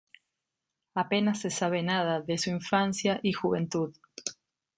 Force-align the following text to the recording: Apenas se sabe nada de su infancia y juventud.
Apenas 0.95 1.41
se 1.41 1.51
sabe 1.51 1.83
nada 1.83 2.21
de 2.21 2.35
su 2.39 2.49
infancia 2.49 3.19
y 3.21 3.33
juventud. 3.33 3.93